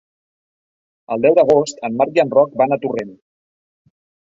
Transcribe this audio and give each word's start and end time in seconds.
El 1.15 1.21
deu 1.25 1.35
d'agost 1.41 1.85
en 1.91 2.01
Marc 2.01 2.17
i 2.21 2.23
en 2.25 2.33
Roc 2.39 2.59
van 2.65 2.77
a 2.79 2.83
Torrent. 2.87 3.15